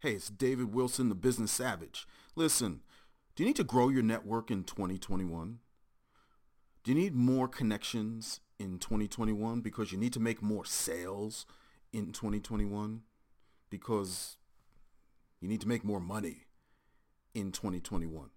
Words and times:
Hey, 0.00 0.12
it's 0.12 0.30
David 0.30 0.72
Wilson, 0.72 1.08
the 1.08 1.16
Business 1.16 1.50
Savage. 1.50 2.06
Listen, 2.36 2.82
do 3.34 3.42
you 3.42 3.48
need 3.48 3.56
to 3.56 3.64
grow 3.64 3.88
your 3.88 4.04
network 4.04 4.48
in 4.48 4.62
2021? 4.62 5.58
Do 6.84 6.92
you 6.92 6.96
need 6.96 7.16
more 7.16 7.48
connections 7.48 8.38
in 8.60 8.78
2021 8.78 9.60
because 9.60 9.90
you 9.90 9.98
need 9.98 10.12
to 10.12 10.20
make 10.20 10.40
more 10.40 10.64
sales 10.64 11.46
in 11.92 12.12
2021? 12.12 13.02
Because 13.70 14.36
you 15.40 15.48
need 15.48 15.60
to 15.62 15.68
make 15.68 15.82
more 15.82 15.98
money 15.98 16.44
in 17.34 17.50
2021. 17.50 18.30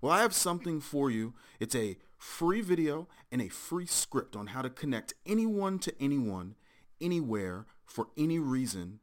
Well, 0.00 0.12
I 0.12 0.22
have 0.22 0.34
something 0.34 0.80
for 0.80 1.08
you. 1.08 1.34
It's 1.60 1.76
a 1.76 1.98
free 2.16 2.62
video 2.62 3.06
and 3.30 3.40
a 3.40 3.48
free 3.48 3.86
script 3.86 4.34
on 4.34 4.48
how 4.48 4.62
to 4.62 4.70
connect 4.70 5.14
anyone 5.24 5.78
to 5.78 5.94
anyone, 6.00 6.56
anywhere, 7.00 7.66
for 7.84 8.08
any 8.16 8.40
reason 8.40 8.98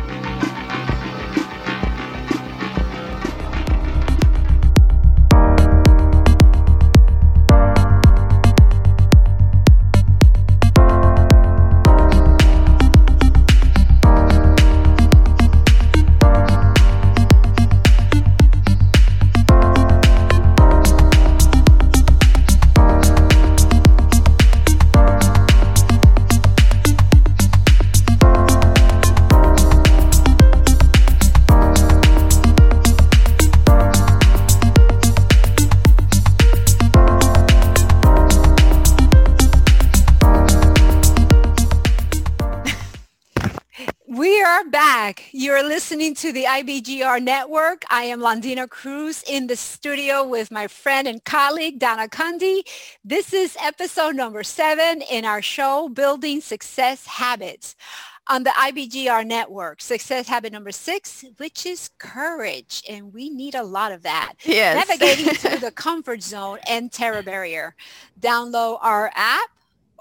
You're 45.61 45.69
listening 45.69 46.15
to 46.15 46.31
the 46.31 46.45
IBGR 46.45 47.21
network. 47.21 47.83
I 47.91 48.05
am 48.05 48.19
Londina 48.19 48.67
Cruz 48.67 49.23
in 49.27 49.45
the 49.45 49.55
studio 49.55 50.27
with 50.27 50.49
my 50.49 50.65
friend 50.65 51.07
and 51.07 51.23
colleague, 51.23 51.77
Donna 51.77 52.07
Kunde. 52.07 52.63
This 53.05 53.31
is 53.31 53.55
episode 53.61 54.15
number 54.15 54.41
seven 54.41 55.03
in 55.03 55.23
our 55.23 55.43
show, 55.43 55.87
Building 55.87 56.41
Success 56.41 57.05
Habits 57.05 57.75
on 58.25 58.41
the 58.41 58.49
IBGR 58.49 59.23
network. 59.23 59.81
Success 59.81 60.27
habit 60.27 60.51
number 60.51 60.71
six, 60.71 61.23
which 61.37 61.67
is 61.67 61.91
courage. 61.99 62.81
And 62.89 63.13
we 63.13 63.29
need 63.29 63.53
a 63.53 63.61
lot 63.61 63.91
of 63.91 64.01
that. 64.01 64.33
Yes. 64.43 64.87
Navigating 64.87 65.35
through 65.35 65.59
the 65.59 65.69
comfort 65.69 66.23
zone 66.23 66.57
and 66.67 66.91
terror 66.91 67.21
barrier. 67.21 67.75
Download 68.19 68.79
our 68.81 69.11
app 69.13 69.51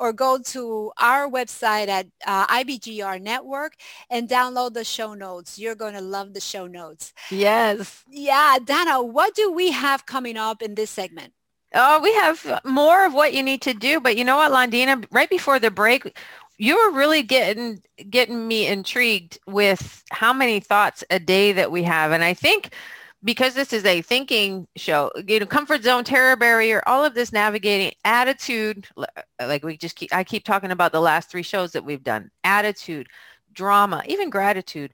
or 0.01 0.13
go 0.15 0.39
to 0.39 0.91
our 0.99 1.29
website 1.29 1.89
at 1.89 2.07
uh, 2.27 2.47
IBGR 2.47 3.21
Network 3.21 3.75
and 4.09 4.29
download 4.29 4.73
the 4.73 4.85
show 4.85 5.13
notes. 5.13 5.59
You're 5.59 5.75
going 5.75 5.95
to 5.95 6.01
love 6.01 6.33
the 6.33 6.41
show 6.41 6.67
notes. 6.67 7.13
Yes. 7.31 8.03
Yeah, 8.11 8.59
Dana, 8.65 9.03
what 9.03 9.35
do 9.35 9.53
we 9.53 9.71
have 9.71 10.07
coming 10.07 10.39
up 10.39 10.63
in 10.63 10.75
this 10.75 10.91
segment? 10.91 11.35
Oh, 11.75 12.01
we 12.01 12.13
have 12.15 12.61
more 12.65 13.05
of 13.05 13.15
what 13.15 13.35
you 13.35 13.43
need 13.43 13.63
to 13.63 13.75
do. 13.75 14.01
But 14.01 14.17
you 14.17 14.25
know 14.25 14.37
what, 14.39 14.51
Londina, 14.51 15.05
right 15.13 15.31
before 15.31 15.59
the 15.59 15.71
break, 15.71 16.19
you 16.59 16.77
were 16.77 16.97
really 16.97 17.23
getting 17.23 17.81
getting 18.09 18.49
me 18.49 18.67
intrigued 18.67 19.39
with 19.47 20.03
how 20.11 20.33
many 20.33 20.61
thoughts 20.61 21.05
a 21.11 21.21
day 21.21 21.53
that 21.53 21.71
we 21.71 21.83
have. 21.85 22.11
And 22.11 22.25
I 22.25 22.35
think 22.35 22.75
because 23.23 23.55
this 23.55 23.73
is 23.73 23.85
a 23.85 24.03
thinking 24.03 24.67
show, 24.77 25.11
you 25.27 25.41
know, 25.41 25.47
comfort 25.47 25.83
zone, 25.83 26.05
terror 26.05 26.37
barrier, 26.37 26.83
all 26.87 27.05
of 27.05 27.15
this 27.15 27.33
navigating 27.33 27.93
attitude, 28.05 28.87
uh, 28.97 29.07
like 29.41 29.65
we 29.65 29.77
just 29.77 29.97
keep, 29.97 30.15
I 30.15 30.25
keep 30.25 30.45
talking 30.45 30.71
about 30.71 30.93
the 30.93 31.01
last 31.01 31.31
three 31.31 31.43
shows 31.43 31.73
that 31.73 31.85
we've 31.85 32.03
done, 32.03 32.31
attitude, 32.45 33.09
drama, 33.53 34.03
even 34.07 34.31
gratitude. 34.31 34.93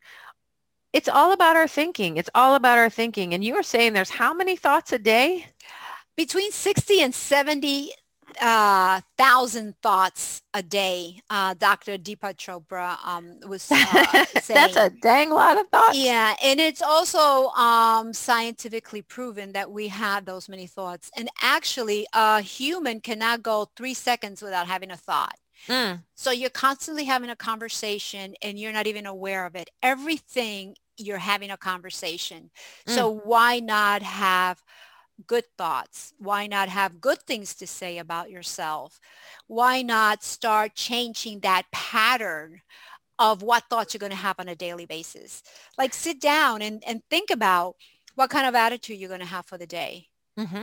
It's 0.92 1.08
all 1.08 1.32
about 1.32 1.56
our 1.56 1.68
thinking. 1.68 2.16
It's 2.16 2.30
all 2.34 2.54
about 2.54 2.78
our 2.78 2.90
thinking. 2.90 3.34
And 3.34 3.44
you 3.44 3.54
were 3.54 3.62
saying 3.62 3.92
there's 3.92 4.10
how 4.10 4.34
many 4.34 4.56
thoughts 4.56 4.92
a 4.92 4.98
day? 4.98 5.46
Between 6.16 6.50
60 6.50 7.02
and 7.02 7.14
70 7.14 7.92
uh, 8.40 9.00
thousand 9.16 9.74
thoughts 9.82 10.42
a 10.54 10.62
day. 10.62 11.20
Uh, 11.30 11.54
Dr. 11.54 11.98
Deepak 11.98 12.36
Chopra 12.36 12.96
um, 13.04 13.38
was 13.46 13.70
uh, 13.70 13.76
saying. 14.40 14.44
That's 14.48 14.76
a 14.76 14.90
dang 15.02 15.30
lot 15.30 15.58
of 15.58 15.68
thoughts. 15.68 15.98
Yeah, 15.98 16.34
and 16.42 16.60
it's 16.60 16.82
also 16.82 17.48
um, 17.50 18.12
scientifically 18.12 19.02
proven 19.02 19.52
that 19.52 19.70
we 19.70 19.88
have 19.88 20.24
those 20.24 20.48
many 20.48 20.66
thoughts. 20.66 21.10
And 21.16 21.28
actually, 21.42 22.06
a 22.12 22.40
human 22.40 23.00
cannot 23.00 23.42
go 23.42 23.68
three 23.76 23.94
seconds 23.94 24.42
without 24.42 24.66
having 24.66 24.90
a 24.90 24.96
thought. 24.96 25.36
Mm. 25.68 26.02
So 26.14 26.30
you're 26.30 26.50
constantly 26.50 27.04
having 27.04 27.30
a 27.30 27.36
conversation 27.36 28.34
and 28.42 28.58
you're 28.58 28.72
not 28.72 28.86
even 28.86 29.06
aware 29.06 29.46
of 29.46 29.56
it. 29.56 29.70
Everything 29.82 30.76
you're 30.96 31.18
having 31.18 31.50
a 31.50 31.56
conversation. 31.56 32.50
Mm. 32.86 32.94
So 32.94 33.20
why 33.24 33.60
not 33.60 34.02
have 34.02 34.62
good 35.26 35.44
thoughts? 35.56 36.12
Why 36.18 36.46
not 36.46 36.68
have 36.68 37.00
good 37.00 37.22
things 37.22 37.54
to 37.56 37.66
say 37.66 37.98
about 37.98 38.30
yourself? 38.30 39.00
Why 39.46 39.82
not 39.82 40.22
start 40.22 40.74
changing 40.74 41.40
that 41.40 41.64
pattern 41.72 42.62
of 43.18 43.42
what 43.42 43.64
thoughts 43.70 43.94
you're 43.94 43.98
going 44.00 44.10
to 44.10 44.16
have 44.16 44.38
on 44.38 44.48
a 44.48 44.54
daily 44.54 44.86
basis? 44.86 45.42
Like 45.78 45.94
sit 45.94 46.20
down 46.20 46.62
and, 46.62 46.82
and 46.86 47.02
think 47.08 47.30
about 47.30 47.76
what 48.14 48.30
kind 48.30 48.46
of 48.46 48.54
attitude 48.54 48.98
you're 48.98 49.08
going 49.08 49.20
to 49.20 49.26
have 49.26 49.46
for 49.46 49.58
the 49.58 49.66
day. 49.66 50.08
Mm-hmm. 50.38 50.62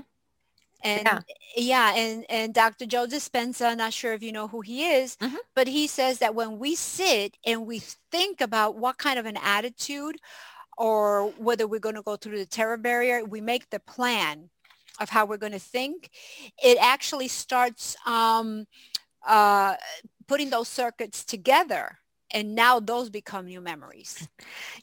And 0.86 1.04
yeah. 1.06 1.20
yeah, 1.56 1.96
and, 1.96 2.26
and 2.30 2.54
Dr. 2.54 2.86
Joe 2.86 3.08
Dispenza, 3.08 3.76
not 3.78 3.94
sure 3.94 4.14
if 4.14 4.22
you 4.22 4.34
know 4.34 4.50
who 4.50 4.60
he 4.60 4.86
is, 4.86 5.16
mm-hmm. 5.16 5.38
but 5.56 5.68
he 5.68 5.88
says 5.88 6.20
that 6.20 6.36
when 6.36 6.60
we 6.60 6.76
sit 6.76 7.38
and 7.46 7.66
we 7.66 7.80
think 8.12 8.42
about 8.42 8.76
what 8.76 8.98
kind 8.98 9.18
of 9.18 9.26
an 9.26 9.38
attitude 9.42 10.18
or 10.78 11.32
whether 11.38 11.68
we're 11.68 11.80
going 11.80 11.96
to 11.96 12.02
go 12.02 12.16
through 12.16 12.38
the 12.38 12.46
terror 12.46 12.78
barrier, 12.78 13.24
we 13.24 13.42
make 13.42 13.70
the 13.70 13.80
plan 13.80 14.50
of 15.00 15.10
how 15.10 15.26
we're 15.26 15.38
going 15.38 15.52
to 15.54 15.60
think. 15.60 16.10
It 16.64 16.78
actually 16.80 17.28
starts 17.28 17.96
um, 18.06 18.66
uh, 19.28 19.76
putting 20.28 20.50
those 20.50 20.68
circuits 20.68 21.24
together 21.24 21.98
and 22.32 22.56
now 22.56 22.80
those 22.80 23.10
become 23.10 23.46
new 23.46 23.62
memories 23.62 24.28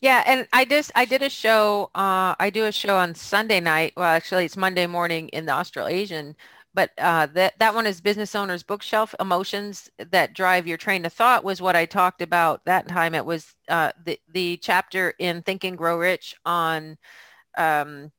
yeah 0.01 0.23
and 0.27 0.47
i 0.53 0.65
just 0.65 0.93
i 0.95 1.05
did 1.05 1.23
a 1.23 1.29
show 1.29 1.91
uh, 1.95 2.35
i 2.39 2.51
do 2.53 2.65
a 2.67 2.73
show 2.73 2.97
on 2.97 3.15
sunday 3.15 3.61
night 3.61 3.93
well 3.97 4.07
actually 4.07 4.45
it's 4.45 4.57
monday 4.57 4.87
morning 4.87 5.29
in 5.31 5.47
the 5.47 5.53
australasian 5.53 6.37
but 6.75 6.91
uh, 6.99 7.27
that 7.27 7.59
that 7.59 7.75
one 7.75 7.87
is 7.87 8.01
business 8.01 8.35
owners 8.35 8.63
bookshelf 8.63 9.15
emotions 9.19 9.91
that 10.11 10.35
drive 10.35 10.67
your 10.67 10.77
train 10.77 11.05
of 11.05 11.13
thought 11.13 11.45
was 11.45 11.61
what 11.61 11.77
I 11.77 11.85
talked 11.87 12.23
about 12.23 12.65
that 12.65 12.89
time. 12.89 13.15
It 13.15 13.25
was 13.25 13.55
uh, 13.69 13.93
the 14.05 14.19
the 14.33 14.57
chapter 14.59 15.15
in 15.19 15.43
Think 15.43 15.65
and 15.65 15.77
Grow 15.77 15.99
Rich 15.99 16.37
on 16.45 16.97
um, 17.59 18.13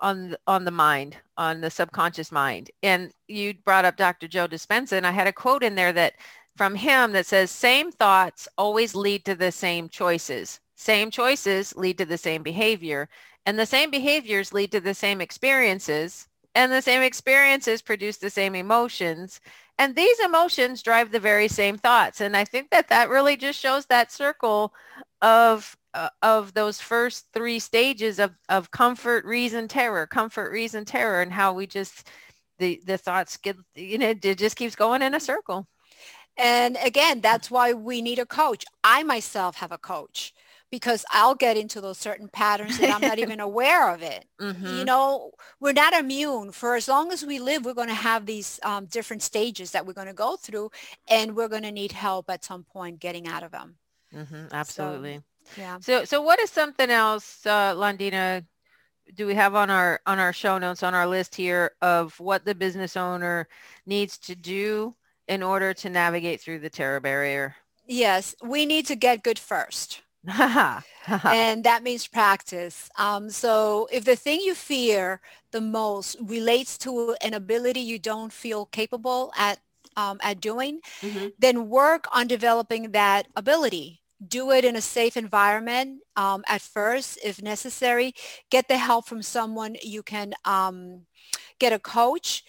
on 0.00 0.36
on 0.46 0.64
the 0.64 0.70
mind, 0.70 1.16
on 1.36 1.60
the 1.60 1.70
subconscious 1.70 2.30
mind. 2.32 2.70
And 2.82 3.12
you 3.28 3.54
brought 3.64 3.84
up 3.84 3.96
Dr. 3.96 4.28
Joe 4.28 4.48
Dispenza, 4.48 4.92
and 4.92 5.06
I 5.06 5.10
had 5.12 5.26
a 5.26 5.32
quote 5.32 5.62
in 5.62 5.74
there 5.74 5.92
that 5.92 6.14
from 6.56 6.74
him 6.74 7.12
that 7.12 7.26
says, 7.26 7.50
"Same 7.50 7.90
thoughts 7.92 8.48
always 8.58 8.94
lead 8.94 9.24
to 9.24 9.34
the 9.34 9.52
same 9.52 9.88
choices. 9.88 10.60
Same 10.76 11.10
choices 11.10 11.74
lead 11.76 11.98
to 11.98 12.04
the 12.04 12.18
same 12.18 12.42
behavior, 12.42 13.08
and 13.46 13.58
the 13.58 13.66
same 13.66 13.90
behaviors 13.90 14.52
lead 14.52 14.72
to 14.72 14.80
the 14.80 14.94
same 14.94 15.20
experiences." 15.20 16.28
And 16.56 16.72
the 16.72 16.82
same 16.82 17.02
experiences 17.02 17.82
produce 17.82 18.16
the 18.16 18.30
same 18.30 18.54
emotions. 18.56 19.40
And 19.78 19.94
these 19.94 20.18
emotions 20.20 20.82
drive 20.82 21.12
the 21.12 21.20
very 21.20 21.48
same 21.48 21.76
thoughts. 21.76 22.22
And 22.22 22.34
I 22.36 22.44
think 22.44 22.70
that 22.70 22.88
that 22.88 23.10
really 23.10 23.36
just 23.36 23.60
shows 23.60 23.86
that 23.86 24.10
circle 24.10 24.72
of 25.20 25.76
uh, 25.92 26.08
of 26.22 26.52
those 26.54 26.80
first 26.80 27.26
three 27.32 27.58
stages 27.58 28.18
of, 28.18 28.32
of 28.48 28.70
comfort, 28.70 29.24
reason, 29.24 29.68
terror, 29.68 30.06
comfort, 30.06 30.50
reason, 30.50 30.84
terror, 30.84 31.22
and 31.22 31.32
how 31.32 31.54
we 31.54 31.66
just, 31.66 32.08
the, 32.58 32.80
the 32.84 32.98
thoughts 32.98 33.38
get, 33.38 33.56
you 33.74 33.96
know, 33.96 34.10
it 34.10 34.38
just 34.38 34.56
keeps 34.56 34.76
going 34.76 35.00
in 35.00 35.14
a 35.14 35.20
circle. 35.20 35.66
And 36.36 36.76
again, 36.84 37.20
that's 37.22 37.50
why 37.50 37.72
we 37.72 38.02
need 38.02 38.18
a 38.18 38.26
coach. 38.26 38.64
I 38.84 39.04
myself 39.04 39.56
have 39.56 39.72
a 39.72 39.78
coach 39.78 40.34
because 40.70 41.04
I'll 41.10 41.34
get 41.34 41.56
into 41.56 41.80
those 41.80 41.98
certain 41.98 42.28
patterns 42.28 42.78
that 42.78 42.94
I'm 42.94 43.00
not 43.00 43.18
even 43.18 43.40
aware 43.50 43.92
of 43.92 44.02
it. 44.02 44.24
Mm-hmm. 44.40 44.78
You 44.78 44.84
know, 44.84 45.32
we're 45.60 45.72
not 45.72 45.92
immune. 45.92 46.52
For 46.52 46.74
as 46.74 46.88
long 46.88 47.12
as 47.12 47.24
we 47.24 47.38
live, 47.38 47.64
we're 47.64 47.74
going 47.74 47.88
to 47.88 47.94
have 47.94 48.26
these 48.26 48.58
um, 48.62 48.86
different 48.86 49.22
stages 49.22 49.70
that 49.72 49.86
we're 49.86 49.92
going 49.92 50.08
to 50.08 50.12
go 50.12 50.36
through, 50.36 50.70
and 51.08 51.36
we're 51.36 51.48
going 51.48 51.62
to 51.62 51.72
need 51.72 51.92
help 51.92 52.30
at 52.30 52.44
some 52.44 52.64
point 52.64 53.00
getting 53.00 53.26
out 53.28 53.42
of 53.42 53.52
them. 53.52 53.76
Mm-hmm. 54.14 54.46
Absolutely. 54.52 55.22
So, 55.54 55.60
yeah. 55.60 55.78
So, 55.80 56.04
so 56.04 56.22
what 56.22 56.40
is 56.40 56.50
something 56.50 56.90
else, 56.90 57.46
uh, 57.46 57.74
Londina, 57.74 58.44
do 59.14 59.26
we 59.26 59.34
have 59.34 59.54
on 59.54 59.70
our 59.70 60.00
on 60.06 60.18
our 60.18 60.32
show 60.32 60.58
notes 60.58 60.82
on 60.82 60.94
our 60.94 61.06
list 61.06 61.34
here 61.34 61.72
of 61.80 62.18
what 62.18 62.44
the 62.44 62.54
business 62.54 62.96
owner 62.96 63.48
needs 63.86 64.18
to 64.18 64.34
do 64.34 64.96
in 65.28 65.42
order 65.42 65.72
to 65.74 65.90
navigate 65.90 66.40
through 66.40 66.58
the 66.58 66.70
terror 66.70 67.00
barrier? 67.00 67.54
Yes, 67.86 68.34
we 68.42 68.66
need 68.66 68.86
to 68.86 68.96
get 68.96 69.22
good 69.22 69.38
first. 69.38 70.02
and 71.24 71.64
that 71.64 71.82
means 71.82 72.06
practice. 72.06 72.90
Um, 72.98 73.30
so 73.30 73.88
if 73.92 74.04
the 74.04 74.16
thing 74.16 74.40
you 74.40 74.54
fear 74.54 75.20
the 75.52 75.60
most 75.60 76.16
relates 76.22 76.76
to 76.78 77.16
an 77.22 77.34
ability 77.34 77.80
you 77.80 77.98
don't 77.98 78.32
feel 78.32 78.66
capable 78.66 79.32
at 79.36 79.58
um, 79.96 80.18
at 80.22 80.40
doing, 80.40 80.80
mm-hmm. 81.00 81.28
then 81.38 81.70
work 81.70 82.06
on 82.12 82.26
developing 82.26 82.90
that 82.90 83.28
ability 83.34 84.02
do 84.26 84.50
it 84.50 84.64
in 84.64 84.76
a 84.76 84.80
safe 84.80 85.16
environment 85.16 86.00
um, 86.16 86.42
at 86.48 86.62
first 86.62 87.18
if 87.22 87.42
necessary 87.42 88.14
get 88.50 88.66
the 88.68 88.76
help 88.78 89.06
from 89.06 89.22
someone 89.22 89.76
you 89.82 90.02
can 90.02 90.32
um, 90.44 91.02
get 91.58 91.72
a 91.72 91.78
coach 91.78 92.42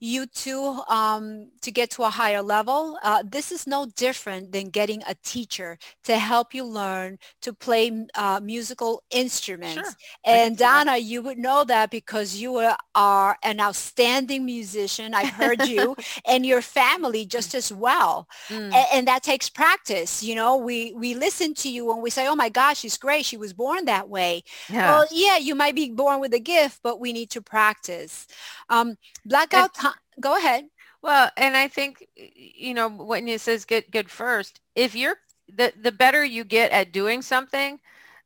you 0.00 0.26
to 0.26 0.80
um, 0.88 1.50
to 1.60 1.70
get 1.70 1.90
to 1.90 2.02
a 2.02 2.10
higher 2.10 2.42
level. 2.42 2.98
Uh, 3.02 3.22
this 3.24 3.52
is 3.52 3.66
no 3.66 3.86
different 3.96 4.50
than 4.50 4.70
getting 4.70 5.02
a 5.06 5.14
teacher 5.22 5.78
to 6.04 6.18
help 6.18 6.54
you 6.54 6.64
learn 6.64 7.18
to 7.42 7.52
play 7.52 8.06
uh, 8.14 8.40
musical 8.42 9.02
instruments. 9.10 9.74
Sure. 9.74 9.92
And 10.24 10.56
Donna, 10.56 10.96
you 10.96 11.20
would 11.22 11.38
know 11.38 11.64
that 11.64 11.90
because 11.90 12.36
you 12.36 12.72
are 12.94 13.36
an 13.42 13.60
outstanding 13.60 14.46
musician. 14.46 15.12
I've 15.12 15.28
heard 15.28 15.66
you 15.66 15.94
and 16.26 16.46
your 16.46 16.62
family 16.62 17.26
just 17.26 17.54
as 17.54 17.70
well. 17.70 18.26
Mm. 18.48 18.72
And, 18.72 18.86
and, 18.92 19.08
that 19.10 19.22
takes 19.22 19.48
practice. 19.48 20.22
You 20.22 20.34
know, 20.34 20.56
we, 20.56 20.92
we 20.94 21.14
listen 21.14 21.52
to 21.54 21.70
you 21.70 21.92
and 21.92 22.02
we 22.02 22.10
say, 22.10 22.28
oh 22.28 22.36
my 22.36 22.48
gosh, 22.48 22.78
she's 22.78 22.96
great. 22.96 23.24
She 23.24 23.36
was 23.36 23.52
born 23.52 23.86
that 23.86 24.08
way. 24.08 24.44
Yeah. 24.68 24.90
Well, 24.90 25.06
yeah, 25.10 25.36
you 25.36 25.54
might 25.54 25.74
be 25.74 25.90
born 25.90 26.20
with 26.20 26.32
a 26.32 26.38
gift, 26.38 26.80
but 26.82 27.00
we 27.00 27.12
need 27.12 27.30
to 27.30 27.42
practice. 27.42 28.26
Um, 28.68 28.96
blackout 29.24 29.74
time 29.74 29.89
go 30.20 30.36
ahead. 30.36 30.66
Well, 31.02 31.30
and 31.36 31.56
I 31.56 31.68
think, 31.68 32.06
you 32.16 32.74
know, 32.74 32.88
when 32.88 33.26
it 33.28 33.40
says 33.40 33.64
get 33.64 33.90
good 33.90 34.10
first, 34.10 34.60
if 34.74 34.94
you're 34.94 35.16
the, 35.48 35.72
the 35.80 35.92
better 35.92 36.24
you 36.24 36.44
get 36.44 36.72
at 36.72 36.92
doing 36.92 37.22
something, 37.22 37.80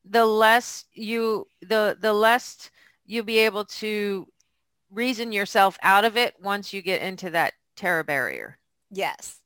the 0.05 0.27
less 0.27 0.85
you, 0.93 1.47
the, 1.63 1.97
the 2.01 2.13
less 2.13 2.71
you'll 3.07 3.25
be 3.25 3.39
able 3.39 3.65
to 3.65 4.27
reason 4.91 5.33
yourself 5.33 5.79
out 5.83 6.05
of 6.05 6.17
it 6.17 6.35
once 6.43 6.73
you 6.73 6.83
get 6.83 7.03
into 7.03 7.31
that 7.31 7.55
terror 7.77 8.05
barrier. 8.05 8.59
Yes. 8.95 9.41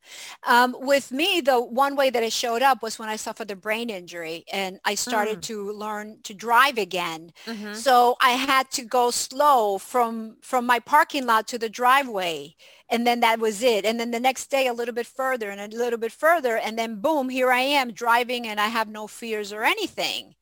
Um, 0.46 0.76
with 0.78 1.10
me, 1.12 1.40
the 1.40 1.60
one 1.60 1.96
way 1.96 2.10
that 2.10 2.22
it 2.22 2.32
showed 2.32 2.62
up 2.62 2.82
was 2.82 2.98
when 2.98 3.08
I 3.08 3.16
suffered 3.16 3.50
a 3.50 3.56
brain 3.56 3.90
injury 3.90 4.44
and 4.52 4.78
I 4.84 4.94
started 4.94 5.38
mm. 5.38 5.42
to 5.42 5.72
learn 5.72 6.18
to 6.24 6.34
drive 6.34 6.78
again. 6.78 7.32
Mm-hmm. 7.46 7.74
So 7.74 8.16
I 8.22 8.30
had 8.30 8.70
to 8.72 8.84
go 8.84 9.10
slow 9.10 9.78
from 9.78 10.36
from 10.42 10.66
my 10.66 10.78
parking 10.78 11.26
lot 11.26 11.48
to 11.48 11.58
the 11.58 11.68
driveway 11.68 12.54
and 12.90 13.06
then 13.06 13.20
that 13.20 13.38
was 13.38 13.62
it. 13.62 13.84
And 13.84 14.00
then 14.00 14.10
the 14.10 14.20
next 14.20 14.50
day 14.50 14.66
a 14.66 14.72
little 14.72 14.94
bit 14.94 15.06
further 15.06 15.50
and 15.50 15.60
a 15.60 15.76
little 15.76 15.98
bit 15.98 16.12
further 16.12 16.56
and 16.56 16.78
then 16.78 17.00
boom 17.00 17.28
here 17.28 17.50
i 17.50 17.60
am 17.60 17.92
driving 17.92 18.46
and 18.46 18.60
i 18.60 18.68
have 18.68 18.88
no 18.88 19.06
fears 19.06 19.52
or 19.52 19.64
anything. 19.64 20.34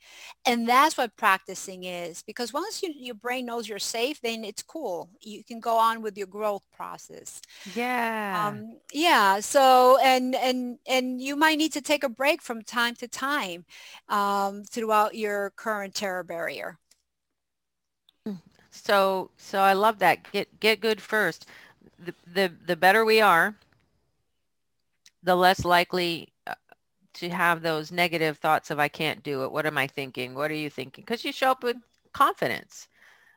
And 0.49 0.69
that's 0.69 0.97
what 0.97 1.17
practicing 1.17 1.85
is 1.85 2.23
because 2.23 2.53
once 2.53 2.81
you, 2.83 2.93
your 2.97 3.17
brain 3.17 3.47
knows 3.47 3.69
you're 3.69 3.81
safe 3.81 4.21
then 4.21 4.45
it's 4.45 4.63
cool. 4.63 5.11
You 5.21 5.43
can 5.45 5.61
go 5.61 5.77
on 5.77 6.03
with 6.03 6.17
your 6.17 6.29
growth 6.29 6.63
process. 6.73 7.43
Yeah. 7.75 8.49
Um, 8.49 8.79
yeah 8.93 9.41
so 9.41 9.99
and 10.03 10.35
and 10.37 10.79
and 10.87 11.21
you 11.21 11.37
might 11.37 11.59
need 11.59 11.73
to 11.73 11.83
take 11.83 12.05
a 12.05 12.09
break 12.09 12.43
from 12.43 12.63
time 12.63 12.95
to 12.97 13.09
time 13.09 13.65
um, 14.09 14.63
throughout 14.65 15.15
your 15.17 15.51
current 15.57 15.95
terror 15.95 16.23
barrier. 16.23 16.79
So 18.71 19.31
so 19.37 19.61
i 19.61 19.73
love 19.73 19.99
that. 20.01 20.31
Get 20.33 20.61
get 20.61 20.81
good 20.81 21.01
first 21.01 21.47
the, 21.99 22.15
the, 22.33 22.53
the 22.67 22.77
better 22.77 23.05
we 23.05 23.21
are, 23.21 23.55
the 25.23 25.35
less 25.35 25.65
likely 25.65 26.33
uh, 26.47 26.55
to 27.15 27.29
have 27.29 27.63
those 27.63 27.91
negative 27.91 28.39
thoughts 28.39 28.71
of 28.71 28.79
I 28.79 28.89
can't 28.89 29.23
do 29.23 29.45
it. 29.45 29.53
What 29.53 29.67
am 29.67 29.79
I 29.79 29.87
thinking? 29.87 30.35
What 30.35 30.51
are 30.51 30.55
you 30.55 30.71
thinking? 30.71 31.05
Because 31.05 31.25
you 31.25 31.33
show 31.33 31.51
up 31.51 31.63
with 31.63 31.77
confidence, 32.13 32.89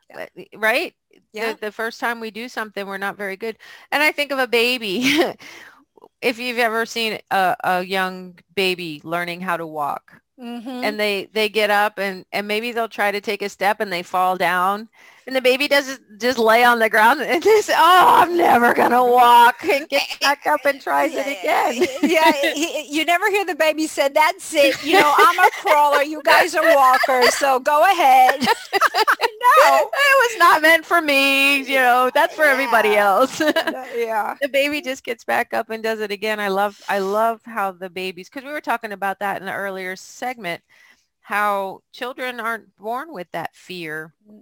yeah. 0.08 0.26
right? 0.56 0.94
Yeah. 1.32 1.52
The, 1.52 1.60
the, 1.60 1.72
first 1.72 2.00
time 2.00 2.20
we 2.20 2.30
do 2.30 2.48
something, 2.48 2.86
we're 2.86 2.98
not 2.98 3.16
very 3.16 3.36
good. 3.36 3.58
And 3.90 4.02
I 4.02 4.12
think 4.12 4.30
of 4.32 4.38
a 4.38 4.46
baby. 4.46 5.22
if 6.22 6.38
you've 6.38 6.58
ever 6.58 6.86
seen 6.86 7.18
a, 7.30 7.56
a 7.64 7.82
young 7.82 8.38
baby 8.54 9.00
learning 9.04 9.40
how 9.40 9.56
to 9.56 9.66
walk, 9.66 10.20
mm-hmm. 10.40 10.68
and 10.68 10.98
they 10.98 11.28
they 11.32 11.48
get 11.48 11.70
up 11.70 11.98
and 11.98 12.24
and 12.32 12.46
maybe 12.48 12.72
they'll 12.72 12.88
try 12.88 13.10
to 13.10 13.20
take 13.20 13.42
a 13.42 13.48
step 13.48 13.80
and 13.80 13.92
they 13.92 14.02
fall 14.02 14.36
down 14.36 14.88
and 15.30 15.36
the 15.36 15.40
baby 15.40 15.68
doesn't 15.68 16.18
just 16.18 16.40
lay 16.40 16.64
on 16.64 16.80
the 16.80 16.90
ground 16.90 17.20
and 17.22 17.42
says, 17.42 17.70
"Oh, 17.70 17.76
I'm 18.20 18.36
never 18.36 18.74
gonna 18.74 19.04
walk," 19.04 19.62
and 19.64 19.88
gets 19.88 20.16
back 20.20 20.44
up 20.44 20.64
and 20.64 20.80
tries 20.80 21.12
it 21.14 21.20
again. 21.20 21.86
yeah, 22.02 22.32
he, 22.52 22.88
you 22.90 23.04
never 23.04 23.30
hear 23.30 23.44
the 23.44 23.54
baby 23.54 23.86
say, 23.86 24.08
"That's 24.08 24.52
it." 24.52 24.82
You 24.84 24.94
know, 24.94 25.14
I'm 25.16 25.38
a 25.38 25.50
crawler. 25.52 26.02
You 26.02 26.20
guys 26.24 26.56
are 26.56 26.74
walkers, 26.74 27.32
so 27.34 27.60
go 27.60 27.84
ahead. 27.92 28.40
no, 28.40 29.90
it 29.92 30.32
was 30.32 30.38
not 30.38 30.62
meant 30.62 30.84
for 30.84 31.00
me. 31.00 31.58
You 31.62 31.76
know, 31.76 32.10
that's 32.12 32.34
for 32.34 32.44
yeah. 32.44 32.52
everybody 32.52 32.96
else. 32.96 33.38
yeah, 33.94 34.34
the 34.42 34.48
baby 34.48 34.80
just 34.80 35.04
gets 35.04 35.22
back 35.22 35.54
up 35.54 35.70
and 35.70 35.80
does 35.80 36.00
it 36.00 36.10
again. 36.10 36.40
I 36.40 36.48
love, 36.48 36.82
I 36.88 36.98
love 36.98 37.40
how 37.44 37.70
the 37.70 37.88
babies, 37.88 38.28
because 38.28 38.44
we 38.44 38.50
were 38.50 38.60
talking 38.60 38.90
about 38.90 39.20
that 39.20 39.40
in 39.40 39.46
the 39.46 39.54
earlier 39.54 39.94
segment 39.94 40.60
how 41.22 41.80
children 41.92 42.40
aren't 42.40 42.76
born 42.76 43.12
with 43.12 43.30
that 43.30 43.54
fear 43.54 44.12
mm. 44.28 44.40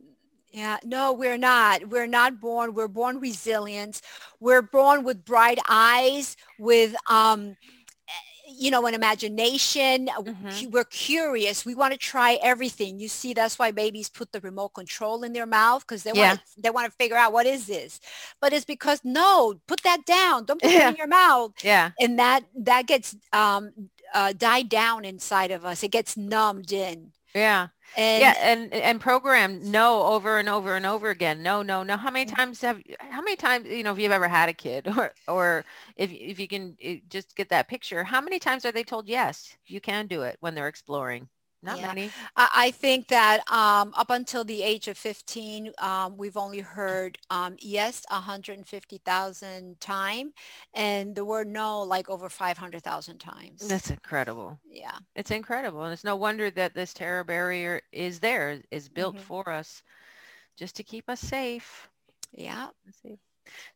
Yeah, 0.59 0.79
no, 0.83 1.13
we're 1.13 1.39
not. 1.39 1.89
We're 1.89 2.09
not 2.09 2.41
born. 2.41 2.75
We're 2.75 2.89
born 2.89 3.21
resilient. 3.21 4.01
We're 4.41 4.61
born 4.61 5.05
with 5.05 5.25
bright 5.25 5.61
eyes, 5.69 6.37
with 6.59 6.97
um, 7.09 7.57
you 8.49 8.73
know, 8.73 8.85
an 8.87 8.95
imagination. 8.95 10.09
Mm-hmm. 10.09 10.71
We're 10.71 10.83
curious. 10.83 11.65
We 11.65 11.77
want 11.77 11.93
to 11.93 11.99
try 11.99 12.41
everything. 12.43 12.99
You 12.99 13.07
see, 13.07 13.35
that's 13.35 13.57
why 13.57 13.71
babies 13.71 14.09
put 14.09 14.33
the 14.33 14.41
remote 14.41 14.71
control 14.71 15.23
in 15.23 15.33
their 15.33 15.47
mouth 15.47 15.87
because 15.87 16.03
they 16.03 16.11
yeah. 16.13 16.31
want 16.31 16.41
to, 16.41 16.61
they 16.61 16.71
want 16.71 16.91
to 16.91 16.97
figure 16.97 17.17
out 17.17 17.33
what 17.33 17.47
is 17.47 17.69
this. 17.69 18.01
But 18.41 18.53
it's 18.53 18.65
because 18.65 19.01
no, 19.05 19.61
put 19.69 19.85
that 19.85 20.05
down. 20.07 20.45
Don't 20.45 20.61
put 20.61 20.73
yeah. 20.73 20.89
it 20.89 20.91
in 20.95 20.97
your 20.97 21.07
mouth. 21.07 21.53
Yeah. 21.63 21.93
And 22.01 22.19
that 22.19 22.43
that 22.57 22.89
gets 22.89 23.15
um, 23.33 23.71
uh, 24.13 24.33
died 24.33 24.69
down 24.69 25.05
inside 25.05 25.53
of 25.53 25.65
us. 25.65 25.85
It 25.85 25.93
gets 25.93 26.17
numbed 26.17 26.73
in. 26.73 27.13
Yeah. 27.33 27.69
And 27.97 28.21
yeah, 28.21 28.35
and 28.39 28.73
and 28.73 29.01
program 29.01 29.71
no 29.71 30.03
over 30.05 30.39
and 30.39 30.49
over 30.49 30.77
and 30.77 30.87
over 30.87 31.11
again. 31.11 31.43
No, 31.43 31.63
no, 31.63 31.83
no. 31.83 31.97
How 31.97 32.11
many 32.11 32.27
times 32.27 32.61
have 32.63 32.81
how 33.01 33.21
many 33.23 33.37
times 33.37 33.67
you 33.69 33.83
know 33.83 33.93
if 33.93 33.99
you've 33.99 34.13
ever 34.13 34.29
had 34.29 34.49
a 34.49 34.55
kid 34.55 34.87
or 34.97 35.13
or 35.27 35.65
if 35.97 36.11
if 36.13 36.39
you 36.41 36.49
can 36.49 36.77
eh, 36.83 37.01
just 37.09 37.35
get 37.37 37.49
that 37.51 37.69
picture, 37.69 38.05
how 38.05 38.21
many 38.21 38.39
times 38.39 38.65
are 38.65 38.73
they 38.73 38.85
told 38.85 39.09
yes, 39.09 39.57
you 39.67 39.81
can 39.81 40.07
do 40.07 40.23
it 40.23 40.37
when 40.41 40.55
they're 40.55 40.69
exploring? 40.69 41.29
Not 41.63 41.81
Yeah. 41.81 41.89
many. 41.89 42.15
I, 42.37 42.49
I 42.55 42.71
think 42.71 43.09
that 43.09 43.41
um, 43.51 43.93
up 43.97 44.11
until 44.11 44.45
the 44.45 44.63
age 44.63 44.89
of 44.89 44.97
15, 44.97 45.73
um, 45.79 46.17
we've 46.17 46.37
only 46.37 46.61
heard 46.61 47.19
um, 47.31 47.57
yes 47.61 48.05
150,000 48.11 49.81
time 49.81 50.33
and 50.75 51.15
the 51.15 51.25
word 51.25 51.49
no 51.49 51.83
like 51.83 52.09
over 52.09 52.29
500,000 52.29 53.19
times. 53.19 53.69
That's 53.69 53.91
incredible. 53.91 54.61
yeah. 54.71 54.99
It's 55.15 55.31
incredible. 55.31 55.85
And 55.85 55.93
it's 55.93 56.05
no 56.05 56.17
wonder 56.17 56.51
that 56.51 56.75
this 56.75 56.93
terror 56.95 57.25
barrier 57.25 57.83
is 57.93 58.21
there, 58.21 58.63
is 58.71 58.89
built 58.89 59.19
Mhm. 59.19 59.21
for 59.21 59.49
us 59.51 59.83
just 60.57 60.77
to 60.77 60.85
keep 60.85 61.09
us 61.09 61.21
safe. 61.21 61.89
Yeah. 62.33 62.71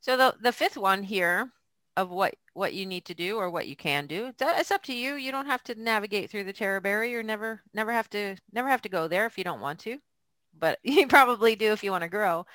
So 0.00 0.16
the, 0.16 0.36
the 0.40 0.52
fifth 0.52 0.76
one 0.76 1.02
here 1.02 1.50
of 1.96 2.10
what, 2.10 2.34
what 2.54 2.74
you 2.74 2.86
need 2.86 3.04
to 3.06 3.14
do 3.14 3.36
or 3.36 3.50
what 3.50 3.68
you 3.68 3.76
can 3.76 4.06
do, 4.06 4.32
it's, 4.40 4.70
up 4.70 4.82
to 4.84 4.94
you. 4.94 5.14
You 5.14 5.30
don't 5.32 5.46
have 5.46 5.62
to 5.64 5.74
navigate 5.74 6.30
through 6.30 6.44
the 6.44 6.52
terror 6.52 6.80
barrier. 6.80 7.22
Never, 7.22 7.62
never 7.74 7.92
have 7.92 8.08
to, 8.10 8.36
never 8.52 8.68
have 8.68 8.82
to 8.82 8.88
go 8.88 9.08
there 9.08 9.26
if 9.26 9.36
you 9.36 9.44
don't 9.44 9.60
want 9.60 9.78
to, 9.80 9.98
but 10.58 10.78
you 10.84 11.06
probably 11.06 11.56
do 11.56 11.72
if 11.72 11.84
you 11.84 11.90
want 11.90 12.02
to 12.02 12.08
grow. 12.08 12.46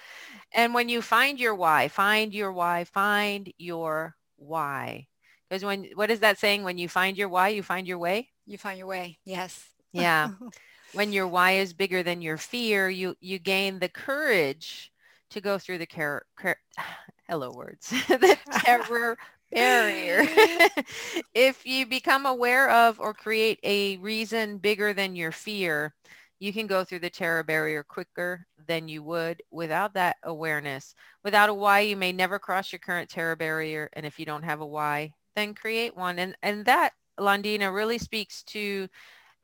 And 0.54 0.74
when 0.74 0.90
you 0.90 1.02
find 1.02 1.40
your 1.40 1.56
why, 1.56 1.88
find 1.88 2.34
your 2.34 2.52
why, 2.52 2.86
find 2.86 3.52
your 3.58 4.16
why. 4.38 5.08
Because 5.50 5.64
when, 5.64 5.88
what 5.96 6.12
is 6.12 6.20
that 6.22 6.40
saying? 6.40 6.64
When 6.64 6.78
you 6.78 6.90
find 6.90 7.18
your 7.18 7.30
why, 7.30 7.50
you 7.50 7.64
find 7.64 7.88
your 7.88 8.00
way. 8.00 8.30
You 8.46 8.58
find 8.58 8.78
your 8.78 8.88
way. 8.88 9.20
Yes. 9.24 9.64
Yeah. 9.94 10.32
when 10.94 11.14
your 11.14 11.28
why 11.28 11.54
is 11.54 11.74
bigger 11.74 12.04
than 12.04 12.22
your 12.22 12.38
fear, 12.38 12.90
you, 12.90 13.16
you 13.20 13.40
gain 13.40 13.80
the 13.80 13.90
courage 13.90 14.92
to 15.30 15.42
go 15.42 15.58
through 15.58 15.78
the 15.78 15.86
care, 15.86 16.24
care 16.40 16.58
hello 17.30 17.52
words, 17.52 17.90
the 18.08 18.38
terror 18.52 19.18
barrier. 19.52 20.26
if 21.34 21.66
you 21.66 21.86
become 21.86 22.26
aware 22.26 22.70
of 22.70 23.00
or 23.00 23.14
create 23.14 23.60
a 23.64 23.98
reason 23.98 24.58
bigger 24.58 24.94
than 24.94 25.16
your 25.16 25.32
fear, 25.32 25.94
you 26.40 26.54
can 26.54 26.68
go 26.68 26.84
through 26.84 27.00
the 27.00 27.10
terror 27.10 27.44
barrier 27.44 27.84
quicker 27.84 28.46
than 28.68 28.88
you 28.88 29.02
would 29.04 29.42
without 29.52 29.94
that 29.96 30.18
awareness. 30.24 30.94
Without 31.24 31.50
a 31.50 31.54
why, 31.54 31.82
you 31.82 31.96
may 31.96 32.12
never 32.12 32.38
cross 32.38 32.72
your 32.72 32.80
current 32.80 33.10
terror 33.10 33.36
barrier. 33.36 33.90
And 33.94 34.06
if 34.06 34.20
you 34.20 34.26
don't 34.26 34.44
have 34.44 34.62
a 34.62 34.66
why, 34.66 35.14
then 35.36 35.54
create 35.54 35.98
one. 35.98 36.20
And, 36.20 36.36
and 36.44 36.66
that, 36.66 36.94
Londina, 37.20 37.74
really 37.74 37.98
speaks 37.98 38.44
to 38.44 38.88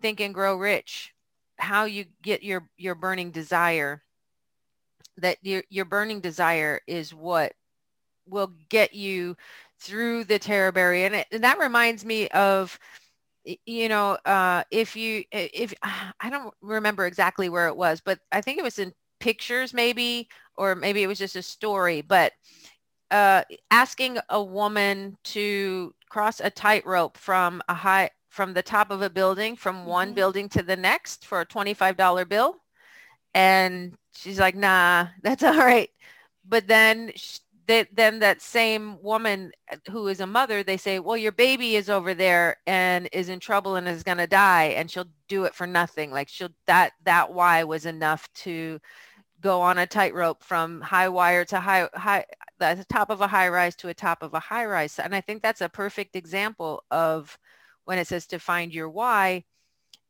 Think 0.01 0.19
and 0.19 0.33
Grow 0.33 0.55
Rich, 0.55 1.13
how 1.57 1.85
you 1.85 2.05
get 2.21 2.43
your, 2.43 2.69
your 2.77 2.95
burning 2.95 3.31
desire 3.31 4.03
that 5.17 5.37
your, 5.43 5.63
your 5.69 5.85
burning 5.85 6.21
desire 6.21 6.81
is 6.87 7.13
what 7.13 7.53
will 8.27 8.53
get 8.69 8.93
you 8.93 9.35
through 9.79 10.25
the 10.25 10.39
terror 10.39 10.71
barrier. 10.71 11.05
And, 11.05 11.15
it, 11.15 11.27
and 11.31 11.43
that 11.43 11.59
reminds 11.59 12.05
me 12.05 12.27
of, 12.29 12.79
you 13.65 13.89
know, 13.89 14.17
uh, 14.25 14.63
if 14.71 14.95
you, 14.95 15.23
if 15.31 15.73
I 15.81 16.29
don't 16.29 16.53
remember 16.61 17.05
exactly 17.05 17.49
where 17.49 17.67
it 17.67 17.75
was, 17.75 18.01
but 18.01 18.19
I 18.31 18.41
think 18.41 18.57
it 18.59 18.63
was 18.63 18.79
in 18.79 18.93
pictures 19.19 19.73
maybe, 19.73 20.27
or 20.55 20.75
maybe 20.75 21.03
it 21.03 21.07
was 21.07 21.19
just 21.19 21.35
a 21.35 21.41
story, 21.41 22.01
but 22.01 22.33
uh, 23.11 23.43
asking 23.71 24.17
a 24.29 24.41
woman 24.43 25.17
to 25.23 25.93
cross 26.09 26.39
a 26.39 26.49
tightrope 26.49 27.17
from 27.17 27.61
a 27.69 27.73
high, 27.73 28.09
from 28.29 28.53
the 28.53 28.63
top 28.63 28.91
of 28.91 29.01
a 29.01 29.09
building, 29.09 29.55
from 29.55 29.85
one 29.85 30.11
Mhm. 30.11 30.15
building 30.15 30.49
to 30.49 30.63
the 30.63 30.75
next 30.77 31.25
for 31.25 31.41
a 31.41 31.45
$25 31.45 32.25
bill. 32.25 32.57
And 33.33 33.95
she's 34.15 34.39
like, 34.39 34.55
nah, 34.55 35.07
that's 35.23 35.43
all 35.43 35.57
right. 35.57 35.89
But 36.45 36.67
then 36.67 37.11
they, 37.67 37.85
then 37.93 38.19
that 38.19 38.41
same 38.41 39.01
woman 39.01 39.51
uh, 39.71 39.77
who 39.89 40.07
is 40.07 40.19
a 40.19 40.27
mother, 40.27 40.63
they 40.63 40.77
say, 40.77 40.99
well, 40.99 41.17
your 41.17 41.31
baby 41.31 41.75
is 41.75 41.89
over 41.89 42.13
there 42.13 42.57
and 42.67 43.07
is 43.13 43.29
in 43.29 43.39
trouble 43.39 43.75
and 43.75 43.87
is 43.87 44.03
going 44.03 44.17
to 44.17 44.27
die 44.27 44.65
and 44.75 44.89
she'll 44.89 45.07
do 45.27 45.45
it 45.45 45.55
for 45.55 45.67
nothing. 45.67 46.11
Like 46.11 46.29
she'll, 46.29 46.49
that, 46.67 46.93
that 47.05 47.33
why 47.33 47.63
was 47.63 47.85
enough 47.85 48.27
to 48.35 48.79
go 49.39 49.61
on 49.61 49.77
a 49.77 49.87
tightrope 49.87 50.43
from 50.43 50.81
high 50.81 51.09
wire 51.09 51.45
to 51.45 51.59
high, 51.59 51.87
high, 51.93 52.25
the 52.59 52.85
top 52.89 53.09
of 53.09 53.21
a 53.21 53.27
high 53.27 53.49
rise 53.49 53.75
to 53.77 53.89
a 53.89 53.93
top 53.93 54.23
of 54.23 54.33
a 54.33 54.39
high 54.39 54.65
rise. 54.65 54.99
And 54.99 55.15
I 55.15 55.21
think 55.21 55.41
that's 55.41 55.61
a 55.61 55.69
perfect 55.69 56.15
example 56.15 56.83
of 56.91 57.37
when 57.85 57.97
it 57.97 58.07
says 58.07 58.25
to 58.27 58.39
find 58.39 58.73
your 58.73 58.89
why 58.89 59.43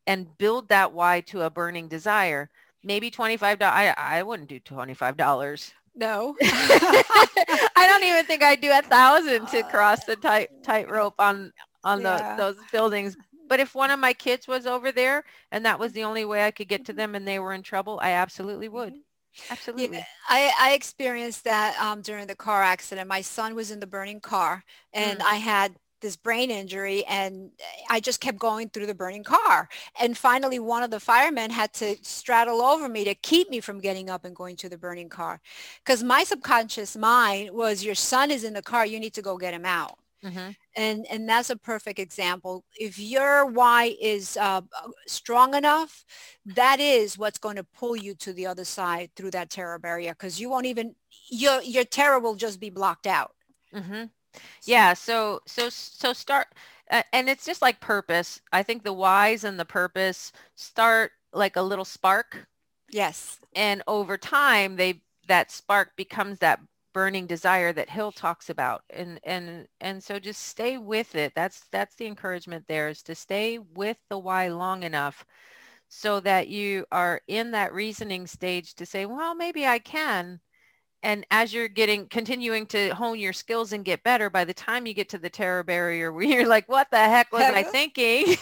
and 0.07 0.37
build 0.37 0.69
that 0.69 0.93
why 0.93 1.21
to 1.21 1.41
a 1.41 1.49
burning 1.49 1.87
desire. 1.87 2.49
Maybe 2.83 3.09
$25. 3.09 3.61
I, 3.61 3.93
I 3.97 4.23
wouldn't 4.23 4.49
do 4.49 4.59
$25. 4.59 5.73
No. 5.95 6.35
I 6.43 7.85
don't 7.87 8.03
even 8.03 8.25
think 8.25 8.43
I'd 8.43 8.61
do 8.61 8.71
a 8.71 8.81
thousand 8.81 9.47
to 9.49 9.63
cross 9.63 10.03
the 10.03 10.15
tight 10.15 10.49
tightrope 10.63 11.15
on 11.19 11.51
on 11.83 12.01
Yeah. 12.01 12.03
the, 12.03 12.25
those 12.35 12.63
buildings. 12.71 13.15
But 13.49 13.59
if 13.59 13.75
one 13.75 13.91
of 13.91 13.99
my 13.99 14.13
kids 14.13 14.47
was 14.47 14.65
over 14.65 14.91
there 14.91 15.23
and 15.51 15.65
that 15.65 15.79
was 15.79 15.91
the 15.93 16.03
only 16.05 16.25
way 16.25 16.45
I 16.45 16.51
could 16.51 16.67
get 16.69 16.85
to 16.85 16.93
them 16.93 17.13
and 17.15 17.27
they 17.27 17.39
were 17.39 17.53
in 17.53 17.61
trouble, 17.63 17.99
I 18.01 18.11
absolutely 18.11 18.69
would. 18.69 18.95
Absolutely. 19.49 19.99
Yeah, 19.99 20.03
I, 20.29 20.51
I 20.59 20.73
experienced 20.73 21.43
that 21.45 21.77
um, 21.79 22.01
during 22.01 22.27
the 22.27 22.35
car 22.35 22.63
accident. 22.63 23.07
My 23.07 23.21
son 23.21 23.55
was 23.55 23.71
in 23.71 23.79
the 23.79 23.87
burning 23.87 24.21
car 24.21 24.63
and 24.93 25.19
Mm. 25.19 25.23
I 25.23 25.35
had 25.35 25.75
this 26.03 26.15
brain 26.15 26.51
injury 26.51 27.03
and 27.05 27.49
I 27.89 27.99
just 27.99 28.19
kept 28.19 28.37
going 28.37 28.69
through 28.69 28.85
the 28.85 28.93
burning 28.93 29.23
car. 29.23 29.67
And 29.99 30.15
finally, 30.15 30.59
one 30.59 30.83
of 30.83 30.91
the 30.91 30.99
firemen 30.99 31.49
had 31.49 31.73
to 31.75 31.95
straddle 32.03 32.61
over 32.61 32.87
me 32.87 33.03
to 33.05 33.15
keep 33.15 33.49
me 33.49 33.59
from 33.61 33.79
getting 33.79 34.11
up 34.11 34.25
and 34.25 34.35
going 34.35 34.57
to 34.57 34.69
the 34.69 34.77
burning 34.77 35.09
car. 35.09 35.41
Because 35.83 36.03
my 36.03 36.23
subconscious 36.23 36.95
mind 36.95 37.49
was, 37.51 37.83
your 37.83 37.95
son 37.95 38.29
is 38.29 38.43
in 38.43 38.53
the 38.53 38.61
car, 38.61 38.85
you 38.85 38.99
need 38.99 39.15
to 39.15 39.23
go 39.23 39.37
get 39.37 39.55
him 39.55 39.65
out. 39.65 39.97
Mhm. 40.23 40.55
And, 40.75 41.05
and 41.09 41.27
that's 41.27 41.49
a 41.49 41.55
perfect 41.55 41.99
example. 41.99 42.63
If 42.75 42.99
your 42.99 43.45
why 43.45 43.95
is 43.99 44.37
uh, 44.37 44.61
strong 45.07 45.53
enough, 45.53 46.05
that 46.45 46.79
is 46.79 47.17
what's 47.17 47.39
going 47.39 47.57
to 47.57 47.63
pull 47.63 47.95
you 47.95 48.15
to 48.15 48.33
the 48.33 48.45
other 48.47 48.65
side 48.65 49.11
through 49.15 49.31
that 49.31 49.49
terror 49.49 49.79
barrier 49.79 50.13
because 50.13 50.39
you 50.39 50.49
won't 50.49 50.65
even, 50.65 50.95
your, 51.29 51.61
your 51.61 51.83
terror 51.83 52.19
will 52.19 52.35
just 52.35 52.59
be 52.59 52.69
blocked 52.69 53.07
out. 53.07 53.35
Mm-hmm. 53.73 54.05
Yeah. 54.65 54.93
So, 54.93 55.41
so, 55.45 55.69
so 55.69 56.13
start, 56.13 56.47
uh, 56.89 57.03
and 57.11 57.29
it's 57.29 57.45
just 57.45 57.61
like 57.61 57.79
purpose. 57.79 58.41
I 58.51 58.63
think 58.63 58.83
the 58.83 58.93
whys 58.93 59.43
and 59.43 59.59
the 59.59 59.65
purpose 59.65 60.31
start 60.55 61.11
like 61.33 61.55
a 61.55 61.61
little 61.61 61.85
spark 61.85 62.47
Yes. 62.89 63.39
and 63.55 63.83
over 63.87 64.17
time 64.17 64.75
they, 64.75 65.01
that 65.27 65.51
spark 65.51 65.95
becomes 65.95 66.39
that 66.39 66.59
burning 66.93 67.25
desire 67.25 67.73
that 67.73 67.89
Hill 67.89 68.11
talks 68.11 68.49
about. 68.49 68.83
And, 68.89 69.19
and, 69.23 69.67
and 69.81 70.03
so 70.03 70.19
just 70.19 70.41
stay 70.43 70.77
with 70.77 71.15
it. 71.15 71.33
That's, 71.35 71.61
that's 71.71 71.95
the 71.95 72.05
encouragement 72.05 72.65
there 72.67 72.89
is 72.89 73.01
to 73.03 73.15
stay 73.15 73.57
with 73.57 73.97
the 74.09 74.19
why 74.19 74.49
long 74.49 74.83
enough 74.83 75.25
so 75.87 76.19
that 76.21 76.47
you 76.49 76.85
are 76.91 77.21
in 77.27 77.51
that 77.51 77.73
reasoning 77.73 78.27
stage 78.27 78.75
to 78.75 78.85
say, 78.85 79.05
well, 79.05 79.35
maybe 79.35 79.65
I 79.67 79.79
can. 79.79 80.41
And 81.03 81.25
as 81.29 81.53
you're 81.53 81.67
getting, 81.67 82.07
continuing 82.07 82.65
to 82.67 82.95
hone 82.95 83.19
your 83.19 83.33
skills 83.33 83.73
and 83.73 83.85
get 83.85 84.03
better, 84.03 84.29
by 84.29 84.45
the 84.45 84.53
time 84.53 84.87
you 84.87 84.93
get 84.93 85.09
to 85.09 85.17
the 85.19 85.29
terror 85.29 85.63
barrier 85.63 86.11
where 86.13 86.23
you're 86.23 86.47
like, 86.47 86.69
what 86.69 86.89
the 86.91 86.97
heck 86.97 87.31
was 87.31 87.43
I 87.43 87.63
thinking? 87.77 88.37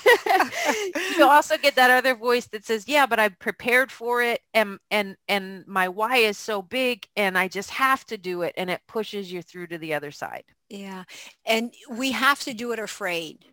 you 1.17 1.25
also 1.25 1.57
get 1.57 1.75
that 1.75 1.91
other 1.91 2.15
voice 2.15 2.45
that 2.47 2.63
says, 2.65 2.87
yeah, 2.87 3.07
but 3.07 3.19
I'm 3.19 3.35
prepared 3.39 3.91
for 3.91 4.21
it. 4.21 4.41
And, 4.53 4.79
and, 4.91 5.17
and 5.27 5.65
my 5.67 5.89
why 5.89 6.17
is 6.17 6.37
so 6.37 6.61
big 6.61 7.07
and 7.17 7.37
I 7.37 7.47
just 7.47 7.71
have 7.71 8.05
to 8.07 8.17
do 8.17 8.43
it. 8.43 8.53
And 8.57 8.69
it 8.69 8.81
pushes 8.87 9.31
you 9.31 9.41
through 9.41 9.67
to 9.67 9.77
the 9.79 9.95
other 9.95 10.11
side. 10.11 10.43
Yeah. 10.69 11.03
And 11.45 11.73
we 11.89 12.11
have 12.11 12.39
to 12.41 12.53
do 12.53 12.71
it 12.71 12.79
afraid. 12.79 13.45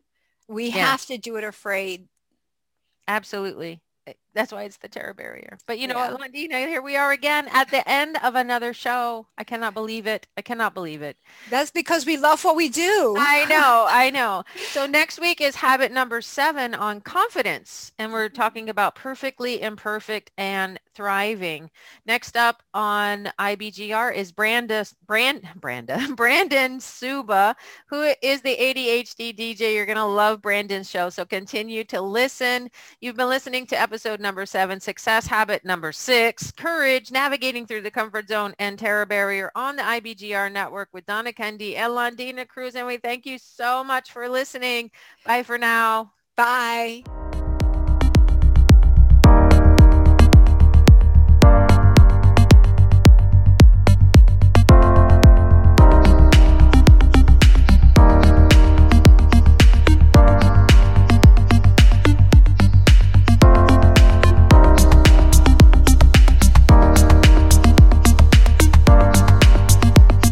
We 0.49 0.67
Yeah. 0.67 0.87
have 0.91 1.07
to 1.07 1.19
do 1.19 1.37
it 1.37 1.45
afraid. 1.45 2.09
Absolutely. 3.07 3.81
That's 4.39 4.53
why 4.53 4.63
it's 4.63 4.77
the 4.77 4.87
terror 4.87 5.15
barrier. 5.15 5.59
But 5.67 5.81
you 5.81 5.89
know 5.89 5.97
Yeah. 5.97 6.13
what, 6.13 6.21
Londina, 6.33 6.69
here 6.69 6.81
we 6.81 6.95
are 6.95 7.11
again 7.11 7.49
at 7.53 7.73
the 7.73 7.87
end 7.91 8.19
of 8.23 8.37
another 8.37 8.73
show. 8.73 9.27
I 9.37 9.43
cannot 9.43 9.75
believe 9.75 10.07
it. 10.07 10.29
I 10.37 10.43
cannot 10.43 10.75
believe 10.75 11.03
it. 11.03 11.17
That's 11.51 11.73
because 11.73 12.07
we 12.07 12.17
love 12.17 12.45
what 12.45 12.55
we 12.55 12.69
do. 12.69 13.17
I 13.19 13.45
know, 13.49 13.87
I 13.89 14.11
know. 14.11 14.45
So 14.71 14.87
next 14.87 15.21
week 15.21 15.41
is 15.41 15.57
habit 15.57 15.91
number 15.91 16.21
seven 16.23 16.73
on 16.73 17.01
confidence. 17.01 17.91
And 17.99 18.13
we're 18.13 18.29
talking 18.29 18.69
about 18.69 18.95
perfectly 18.95 19.61
imperfect 19.61 20.31
and 20.39 20.79
thriving. 20.95 21.69
Next 22.07 22.37
up 22.37 22.63
on 22.75 23.33
IBGR 23.41 24.15
is 24.15 24.31
Branda, 24.31 24.93
Brand, 25.05 25.43
Branda, 25.59 26.15
Brandon 26.17 26.79
Suba, 26.79 27.57
who 27.89 28.13
is 28.23 28.41
the 28.43 28.57
ADHD 28.57 29.37
DJ. 29.37 29.75
You're 29.75 29.85
going 29.87 29.97
to 29.97 30.05
love 30.05 30.41
Brandon's 30.41 30.89
show. 30.89 31.11
So 31.11 31.25
continue 31.25 31.83
to 31.85 32.01
listen. 32.01 32.71
You've 33.01 33.17
been 33.17 33.29
listening 33.29 33.67
to 33.67 33.81
episode 33.81 34.21
number 34.29 34.45
seven, 34.45 34.79
success 34.79 35.27
habit 35.27 35.65
number 35.65 35.91
six, 35.91 36.53
courage, 36.53 37.11
navigating 37.11 37.67
through 37.67 37.81
the 37.81 37.91
comfort 37.91 38.29
zone 38.29 38.55
and 38.59 38.79
terror 38.79 39.07
barrier 39.07 39.51
on 39.55 39.75
the 39.75 39.83
IBGR 39.83 40.53
network 40.53 40.91
with 40.93 41.07
Donna 41.07 41.33
Kunde 41.33 41.75
and 41.75 41.93
Londina 41.95 42.47
Cruz. 42.47 42.75
And 42.75 42.87
we 42.87 42.99
thank 42.99 43.25
you 43.25 43.39
so 43.39 43.83
much 43.83 44.13
for 44.13 44.29
listening. 44.29 44.91
Bye 45.25 45.45
for 45.45 45.57
now. 45.57 46.13
Bye. 46.37 47.05